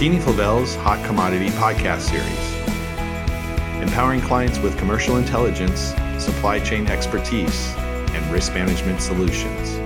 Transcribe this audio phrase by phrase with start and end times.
[0.00, 8.32] McKeany Flavell's Hot Commodity Podcast Series, empowering clients with commercial intelligence, supply chain expertise, and
[8.32, 9.79] risk management solutions.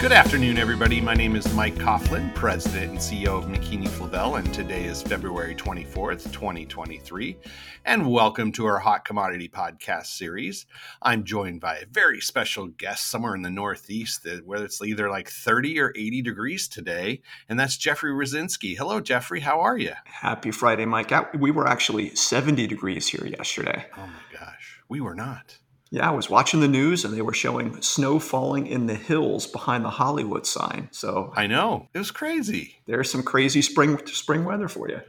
[0.00, 1.00] Good afternoon, everybody.
[1.00, 5.56] My name is Mike Coughlin, President and CEO of McKeany Flavell, and today is February
[5.56, 7.36] 24th, 2023.
[7.84, 10.66] And welcome to our Hot Commodity Podcast series.
[11.02, 15.28] I'm joined by a very special guest somewhere in the Northeast, where it's either like
[15.28, 18.76] 30 or 80 degrees today, and that's Jeffrey Rosinski.
[18.76, 19.40] Hello, Jeffrey.
[19.40, 19.94] How are you?
[20.04, 21.10] Happy Friday, Mike.
[21.34, 23.86] We were actually 70 degrees here yesterday.
[23.96, 25.58] Oh my gosh, we were not.
[25.90, 29.46] Yeah, I was watching the news and they were showing snow falling in the hills
[29.46, 30.88] behind the Hollywood sign.
[30.92, 32.76] So I know it was crazy.
[32.86, 35.00] There's some crazy spring spring weather for you.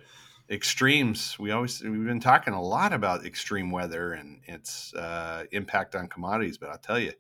[0.50, 1.38] Extremes.
[1.38, 6.08] We always we've been talking a lot about extreme weather and its uh, impact on
[6.08, 6.58] commodities.
[6.58, 7.12] But I'll tell you,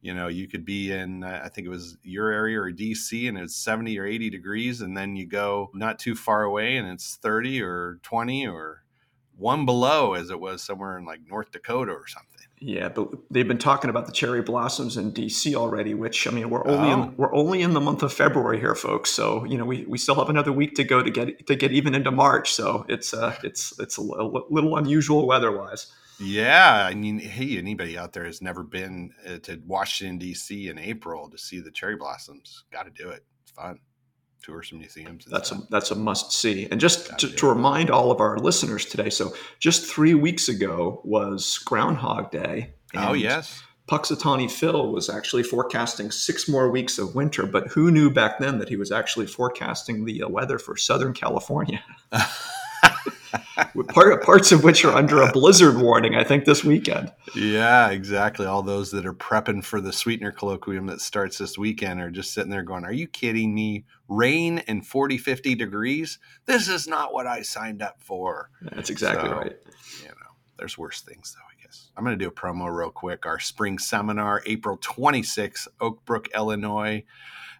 [0.00, 3.28] you know, you could be in uh, I think it was your area or DC
[3.28, 6.88] and it's 70 or 80 degrees, and then you go not too far away and
[6.88, 8.84] it's 30 or 20 or
[9.36, 12.41] one below as it was somewhere in like North Dakota or something.
[12.64, 15.94] Yeah, but they've been talking about the cherry blossoms in DC already.
[15.94, 17.02] Which I mean, we're only oh.
[17.02, 19.10] in, we're only in the month of February here, folks.
[19.10, 21.72] So you know, we, we still have another week to go to get to get
[21.72, 22.52] even into March.
[22.52, 25.92] So it's uh it's it's a little unusual weather wise.
[26.20, 30.68] Yeah, I mean, hey, anybody out there has never been uh, to Washington D.C.
[30.68, 32.62] in April to see the cherry blossoms?
[32.70, 33.24] Got to do it.
[33.42, 33.80] It's fun
[34.42, 35.24] tour some museums.
[35.24, 35.64] That's stuff.
[35.64, 36.68] a that's a must see.
[36.70, 41.00] And just to, to, remind all of our listeners today, so just three weeks ago
[41.04, 42.74] was Groundhog Day.
[42.94, 43.62] oh yes.
[43.88, 48.58] Punxsutawney Phil was actually forecasting six more weeks of winter, but who knew back then
[48.58, 51.84] that he was actually forecasting the uh, weather for Southern California?
[53.88, 57.12] Part, parts of which are under a blizzard warning, I think, this weekend.
[57.34, 58.46] Yeah, exactly.
[58.46, 62.34] All those that are prepping for the Sweetener Colloquium that starts this weekend are just
[62.34, 63.84] sitting there going, Are you kidding me?
[64.08, 66.18] Rain and 40, 50 degrees?
[66.44, 68.50] This is not what I signed up for.
[68.60, 69.56] That's exactly so, right.
[70.02, 71.90] You know, there's worse things, though, I guess.
[71.96, 73.24] I'm going to do a promo real quick.
[73.24, 77.04] Our spring seminar, April 26th, Oak Brook, Illinois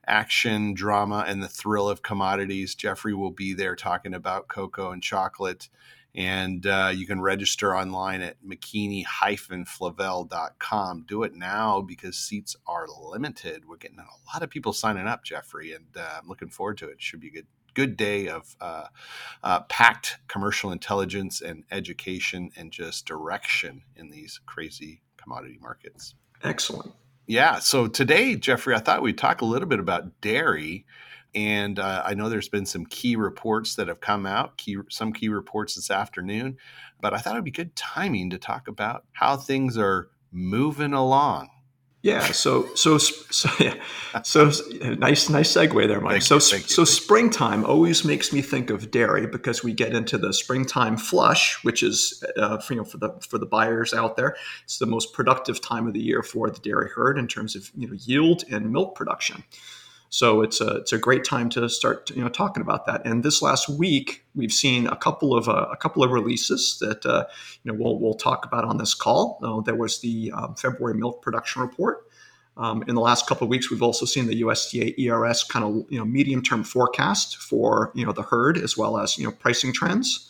[0.06, 2.75] action, drama, and the thrill of commodities.
[2.75, 5.69] Jeffrey will be there talking about cocoa and chocolate.
[6.15, 11.05] And uh, you can register online at mckeany-flavell.com.
[11.09, 13.67] Do it now because seats are limited.
[13.67, 16.89] We're getting a lot of people signing up, Jeffrey, and uh, I'm looking forward to
[16.89, 17.00] it.
[17.00, 18.87] Should be a good good day of uh,
[19.43, 26.15] uh, packed commercial intelligence and education and just direction in these crazy commodity markets.
[26.43, 26.93] Excellent.
[27.27, 27.61] Yeah.
[27.61, 30.84] So today, Jeffrey, I thought we'd talk a little bit about dairy.
[31.34, 35.12] And uh, I know there's been some key reports that have come out, key, some
[35.12, 36.59] key reports this afternoon.
[37.00, 41.48] But I thought it'd be good timing to talk about how things are moving along
[42.03, 42.32] yeah.
[42.32, 43.75] So so so yeah.
[44.22, 44.50] So
[44.82, 46.22] nice nice segue there, Mike.
[46.22, 50.97] so so springtime always makes me think of dairy because we get into the springtime
[50.97, 54.78] flush, which is uh, for, you know for the for the buyers out there, it's
[54.78, 57.87] the most productive time of the year for the dairy herd in terms of you
[57.87, 59.44] know yield and milk production.
[60.12, 63.00] So it's a it's a great time to start you know talking about that.
[63.06, 67.06] And this last week, we've seen a couple of uh, a couple of releases that
[67.06, 67.25] uh,
[67.65, 69.39] you know we'll we'll talk about on this call.
[69.43, 72.06] Uh, there was the um, February milk production report.
[72.59, 75.91] Um, in the last couple of weeks, we've also seen the USDA ERS kind of
[75.91, 79.33] you know medium term forecast for you know the herd as well as you know
[79.33, 80.29] pricing trends.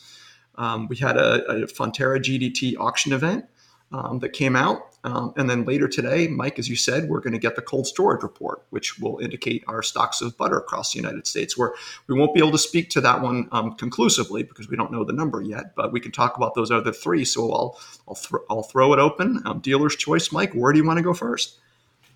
[0.55, 3.47] Um, we had a, a Fonterra GDT auction event
[3.91, 4.92] um, that came out.
[5.05, 7.87] Um, and then later today, Mike, as you said, we're going to get the cold
[7.87, 11.59] storage report, which will indicate our stocks of butter across the United States.
[11.59, 11.75] Where
[12.07, 15.05] we won't be able to speak to that one um, conclusively because we don't know
[15.05, 17.25] the number yet, but we can talk about those other three.
[17.25, 19.43] So I'll I'll, th- I'll throw it open.
[19.45, 20.53] Um, dealer's choice, Mike.
[20.53, 21.59] Where do you want to go first?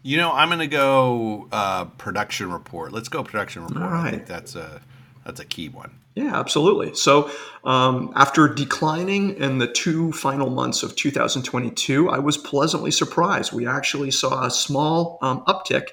[0.03, 2.93] You know, I'm going to go uh, production report.
[2.93, 3.83] Let's go production report.
[3.83, 4.07] All right.
[4.07, 4.81] I think that's a
[5.25, 5.99] that's a key one.
[6.17, 6.95] Yeah, absolutely.
[6.95, 7.31] So,
[7.65, 13.53] um, after declining in the two final months of 2022, I was pleasantly surprised.
[13.53, 15.89] We actually saw a small um, uptick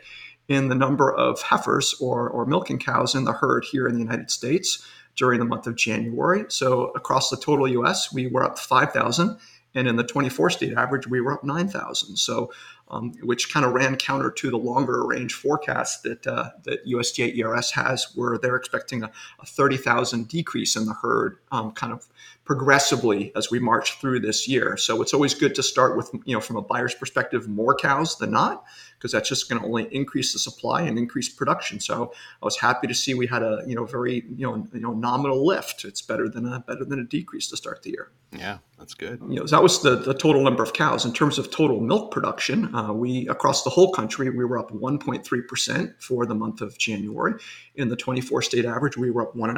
[0.48, 4.00] in the number of heifers or, or milking cows in the herd here in the
[4.00, 4.88] United States
[5.18, 6.46] during the month of January.
[6.48, 9.38] So, across the total US, we were up 5,000.
[9.75, 12.16] And in the 24 state average, we were up 9,000.
[12.16, 12.50] So,
[12.94, 17.38] um, which kind of ran counter to the longer range forecast that uh, that USDA
[17.40, 22.06] ERS has, where they're expecting a, a 30,000 decrease in the herd, um, kind of
[22.45, 24.78] progressively as we march through this year.
[24.78, 28.18] So it's always good to start with, you know, from a buyer's perspective, more cows
[28.18, 28.63] than not,
[28.98, 31.80] because that's just going to only increase the supply and increase production.
[31.80, 34.81] So I was happy to see we had a, you know, very, you know, you
[34.81, 35.86] know, nominal lift.
[35.86, 38.12] It's better than a better than a decrease to start the year.
[38.36, 39.22] Yeah, that's good.
[39.30, 41.06] You know, that was the, the total number of cows.
[41.06, 44.72] In terms of total milk production, Uh, we across the whole country we were up
[44.72, 47.34] 1.3 percent for the month of January.
[47.76, 49.50] In the 24 state average, we were up one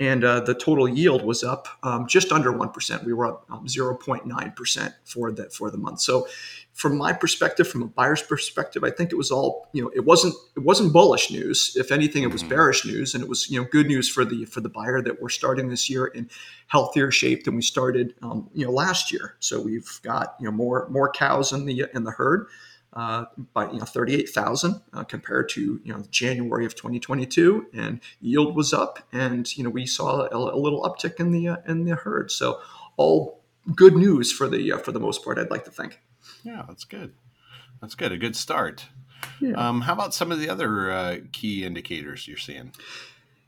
[0.00, 2.70] and a half percent and uh, the total yield was up um, just under one
[2.70, 3.04] percent.
[3.04, 6.00] We were up um, zero point nine percent for the for the month.
[6.00, 6.26] So,
[6.72, 9.90] from my perspective, from a buyer's perspective, I think it was all you know.
[9.94, 11.76] It wasn't it wasn't bullish news.
[11.76, 12.48] If anything, it was mm-hmm.
[12.48, 15.20] bearish news, and it was you know good news for the for the buyer that
[15.20, 16.30] we're starting this year in
[16.68, 19.36] healthier shape than we started um, you know last year.
[19.40, 22.46] So we've got you know more more cows in the in the herd
[22.92, 28.56] uh, by you know 38,000 uh, compared to you know January of 2022, and yield
[28.56, 31.84] was up, and you know we saw a, a little uptick in the uh, in
[31.84, 32.30] the herd.
[32.30, 32.60] So
[32.96, 33.40] all
[33.74, 35.38] good news for the uh, for the most part.
[35.38, 36.00] I'd like to think.
[36.42, 37.14] Yeah, that's good.
[37.80, 38.12] That's good.
[38.12, 38.86] A good start.
[39.40, 39.52] Yeah.
[39.52, 42.72] Um, how about some of the other uh, key indicators you're seeing?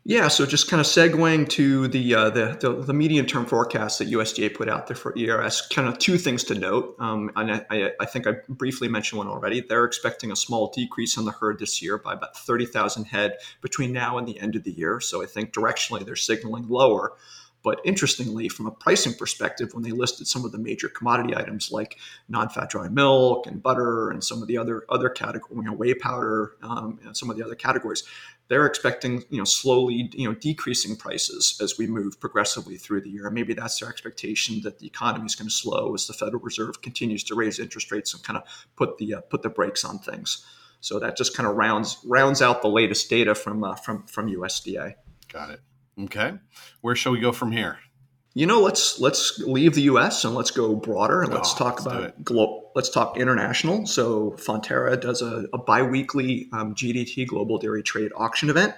[0.05, 4.01] Yeah, so just kind of segueing to the uh, the, the, the medium term forecast
[4.01, 6.97] that USDA put out there for ERS, kind of two things to note.
[6.99, 9.61] Um, and I, I, think I briefly mentioned one already.
[9.61, 13.93] They're expecting a small decrease on the herd this year by about 30,000 head between
[13.93, 14.99] now and the end of the year.
[14.99, 17.13] So I think directionally they're signaling lower.
[17.63, 21.71] But interestingly, from a pricing perspective, when they listed some of the major commodity items
[21.71, 21.99] like
[22.29, 25.95] non-fat dry milk and butter and some of the other other categories, you know, whey
[25.95, 28.03] powder um, and some of the other categories,
[28.49, 33.11] they're expecting you know slowly you know decreasing prices as we move progressively through the
[33.11, 33.27] year.
[33.27, 36.43] And maybe that's their expectation that the economy is going to slow as the Federal
[36.43, 38.43] Reserve continues to raise interest rates and kind of
[38.77, 40.45] put the uh, put the brakes on things.
[40.81, 44.29] So that just kind of rounds rounds out the latest data from uh, from from
[44.29, 44.95] USDA.
[45.33, 45.61] Got it.
[46.01, 46.35] Okay,
[46.81, 47.79] where shall we go from here?
[48.35, 50.25] you know, let's let's leave the U.S.
[50.25, 52.71] and let's go broader and let's oh, talk let's about global.
[52.75, 53.85] Let's talk international.
[53.85, 58.75] So Fonterra does a, a biweekly um, GDT Global Dairy Trade Auction event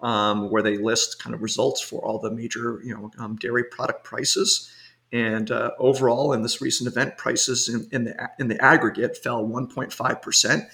[0.00, 3.64] um, where they list kind of results for all the major you know um, dairy
[3.64, 4.72] product prices.
[5.12, 9.44] And uh, overall, in this recent event, prices in, in the in the aggregate fell
[9.44, 10.64] 1.5 percent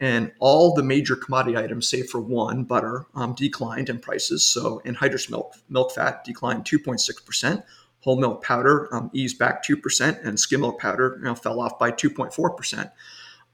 [0.00, 4.44] and all the major commodity items, save for one, butter, um, declined in prices.
[4.44, 7.62] So, anhydrous milk, milk fat declined 2.6%.
[8.00, 11.78] Whole milk powder um, eased back 2%, and skim milk powder you know, fell off
[11.78, 12.90] by 2.4%.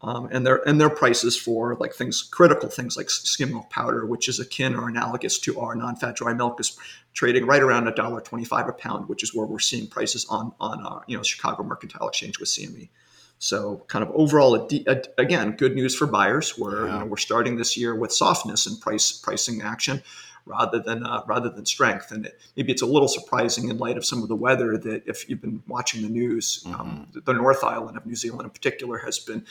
[0.03, 4.05] Um, and their and their prices for like things critical things like skim milk powder,
[4.05, 6.79] which is akin or analogous to our non-fat dry milk, is
[7.15, 10.53] trading right around a dollar twenty-five a pound, which is where we're seeing prices on
[10.61, 12.91] on uh, you know Chicago Mercantile Exchange with CME.
[13.39, 14.55] So, kind of overall,
[15.19, 16.59] again, good news for buyers.
[16.59, 16.95] Where yeah.
[16.95, 20.03] you know, we're starting this year with softness and price pricing action
[20.47, 22.13] rather than uh, rather than strength.
[22.13, 25.03] And it, maybe it's a little surprising in light of some of the weather that
[25.07, 26.81] if you've been watching the news, um, mm-hmm.
[26.81, 29.45] um, the North Island of New Zealand in particular has been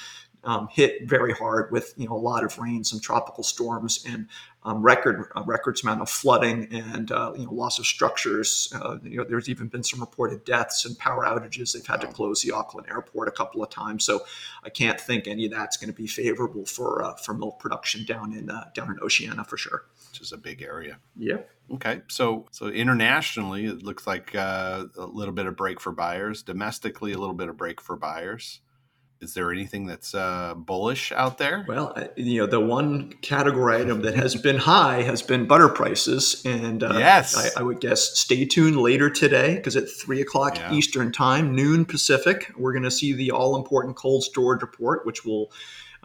[0.46, 4.28] um, hit very hard with you know a lot of rain, some tropical storms, and
[4.64, 8.72] um, record uh, records amount of flooding and uh, you know loss of structures.
[8.76, 11.74] Uh, you know, there's even been some reported deaths and power outages.
[11.74, 14.06] They've had to close the Auckland airport a couple of times.
[14.06, 14.26] So
[14.64, 18.06] I can't think any of that's going to be favorable for uh, for milk production
[18.06, 19.86] down in uh, down in Oceania for sure.
[20.12, 21.00] Which is a big area.
[21.18, 21.40] Yeah.
[21.74, 26.44] Okay, so so internationally, it looks like uh, a little bit of break for buyers.
[26.44, 28.62] Domestically, a little bit of break for buyers
[29.26, 31.66] is there anything that's uh, bullish out there?
[31.68, 36.44] Well, you know, the one category item that has been high has been butter prices,
[36.46, 40.58] and uh, yes, I, I, would guess stay tuned later today because at three o'clock
[40.58, 40.72] yeah.
[40.72, 45.26] Eastern time, noon Pacific, we're going to see the all important cold storage report, which
[45.26, 45.52] will.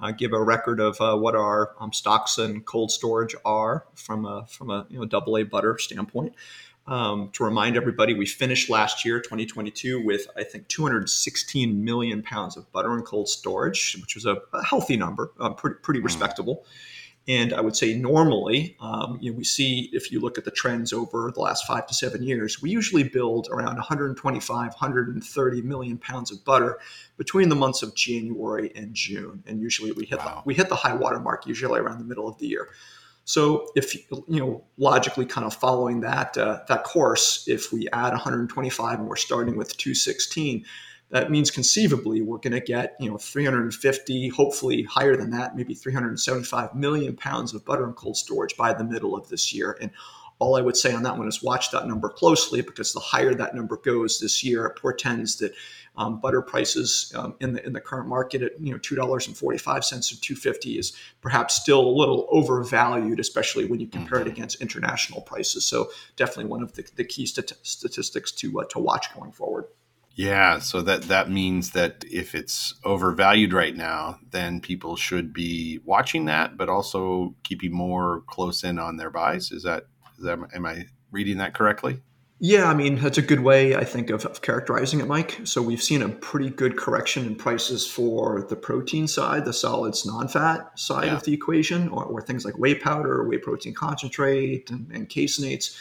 [0.00, 4.24] Uh, give a record of uh, what our um, stocks and cold storage are from
[4.24, 6.34] a from a you know double A butter standpoint.
[6.86, 12.56] Um, to remind everybody, we finished last year, 2022, with I think 216 million pounds
[12.56, 16.04] of butter and cold storage, which was a, a healthy number, uh, pretty, pretty mm.
[17.28, 20.50] And I would say normally, um, you know, we see if you look at the
[20.50, 25.98] trends over the last five to seven years, we usually build around 125, 130 million
[25.98, 26.78] pounds of butter
[27.18, 29.44] between the months of January and June.
[29.46, 30.36] And usually we hit wow.
[30.36, 32.68] the, we hit the high water mark usually around the middle of the year.
[33.24, 38.10] So if you know logically kind of following that uh, that course, if we add
[38.10, 40.64] 125 and we're starting with 216,
[41.10, 45.74] that means conceivably we're going to get you know 350, hopefully higher than that, maybe
[45.74, 49.76] 375 million pounds of butter and cold storage by the middle of this year.
[49.80, 49.90] And
[50.38, 53.34] all I would say on that one is watch that number closely because the higher
[53.34, 55.52] that number goes this year, it portends that
[55.96, 59.26] um, butter prices um, in the in the current market at you know two dollars
[59.26, 63.80] and forty five cents or two fifty is perhaps still a little overvalued, especially when
[63.80, 64.28] you compare mm-hmm.
[64.28, 65.66] it against international prices.
[65.66, 69.66] So definitely one of the, the key stat- statistics to uh, to watch going forward.
[70.14, 75.80] Yeah, so that that means that if it's overvalued right now, then people should be
[75.84, 79.50] watching that, but also keeping more close in on their buys.
[79.50, 79.86] Is that
[80.18, 82.02] is that am I reading that correctly?
[82.42, 85.40] Yeah, I mean, that's a good way, I think, of, of, characterizing it, Mike.
[85.44, 90.06] So we've seen a pretty good correction in prices for the protein side, the solids
[90.06, 91.16] non fat side yeah.
[91.16, 95.76] of the equation, or, or, things like whey powder, whey protein concentrate, and, and caseinates.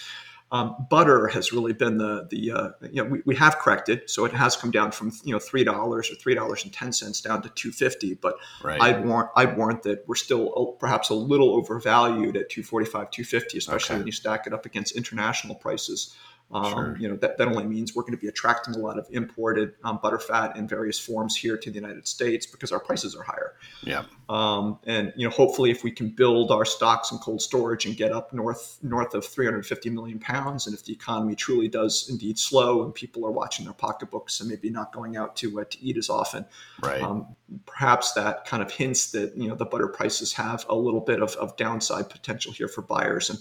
[0.51, 4.25] Um, butter has really been the the uh, you know we, we have corrected, so
[4.25, 7.21] it has come down from you know three dollars or three dollars and ten cents
[7.21, 8.15] down to two fifty.
[8.15, 8.81] But right.
[8.81, 13.11] I'd warrant I'd warrant that we're still perhaps a little overvalued at two forty five,
[13.11, 13.99] two fifty, especially okay.
[13.99, 16.15] when you stack it up against international prices.
[16.51, 16.97] Um, sure.
[16.99, 19.73] You know that, that only means we're going to be attracting a lot of imported
[19.83, 23.53] um, butterfat in various forms here to the United States because our prices are higher.
[23.83, 24.05] Yeah.
[24.29, 27.95] Um, and you know, hopefully, if we can build our stocks in cold storage and
[27.95, 32.39] get up north north of 350 million pounds, and if the economy truly does indeed
[32.39, 35.83] slow and people are watching their pocketbooks and maybe not going out to uh, to
[35.83, 36.45] eat as often,
[36.81, 37.01] right?
[37.01, 37.35] Um,
[37.67, 41.21] perhaps that kind of hints that you know the butter prices have a little bit
[41.21, 43.39] of, of downside potential here for buyers and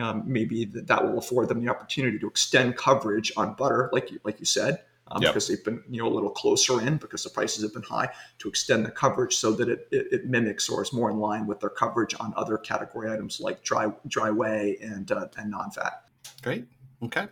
[0.00, 4.10] um, maybe that, that will afford them the opportunity to extend coverage on butter, like
[4.10, 5.32] you, like you said, um, yep.
[5.32, 8.08] because they've been you know a little closer in because the prices have been high
[8.38, 11.46] to extend the coverage so that it, it, it mimics or is more in line
[11.46, 16.04] with their coverage on other category items like dry dry whey and uh, and non-fat.
[16.42, 16.66] Great.
[17.02, 17.28] Okay.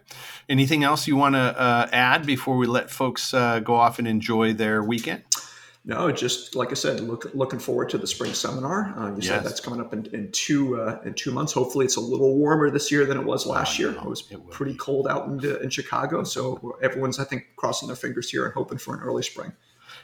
[0.48, 4.06] Anything else you want to uh, add before we let folks uh, go off and
[4.06, 5.22] enjoy their weekend?
[5.84, 8.94] No, just like I said, look, looking forward to the spring seminar.
[8.96, 9.26] Uh, you yes.
[9.26, 11.52] said that's coming up in, in two uh, in two months.
[11.52, 13.90] Hopefully, it's a little warmer this year than it was last year.
[13.90, 17.96] It was it pretty cold out in, in Chicago, so everyone's I think crossing their
[17.96, 19.52] fingers here and hoping for an early spring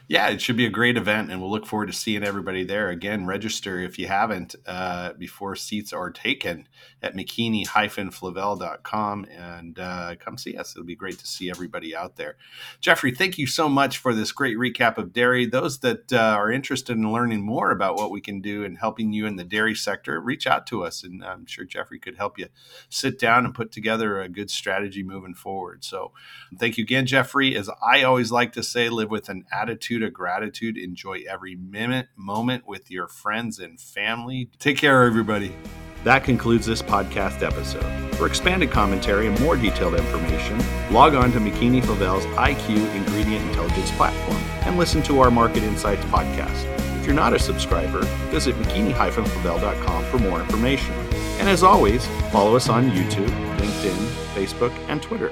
[0.07, 2.89] yeah, it should be a great event, and we'll look forward to seeing everybody there.
[2.89, 6.67] Again, register if you haven't uh, before seats are taken
[7.01, 10.75] at mckeany-flavell.com and uh, come see us.
[10.75, 12.35] It'll be great to see everybody out there.
[12.81, 15.45] Jeffrey, thank you so much for this great recap of dairy.
[15.45, 19.13] Those that uh, are interested in learning more about what we can do and helping
[19.13, 22.37] you in the dairy sector, reach out to us, and I'm sure Jeffrey could help
[22.37, 22.47] you
[22.89, 25.83] sit down and put together a good strategy moving forward.
[25.83, 26.11] So,
[26.57, 27.55] thank you again, Jeffrey.
[27.55, 30.77] As I always like to say, live with an attitude attitude of gratitude.
[30.77, 34.49] Enjoy every minute, moment with your friends and family.
[34.59, 35.55] Take care, everybody.
[36.03, 37.85] That concludes this podcast episode.
[38.15, 43.89] For expanded commentary and more detailed information, log on to McKeany Flavell's IQ Ingredient Intelligence
[43.91, 46.65] platform and listen to our Market Insights podcast.
[46.99, 50.93] If you're not a subscriber, visit mckeany-flavell.com for more information.
[51.39, 55.31] And as always, follow us on YouTube, LinkedIn, Facebook, and Twitter.